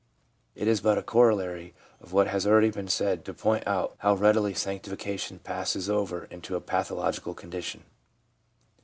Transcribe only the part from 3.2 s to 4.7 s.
to point out how readily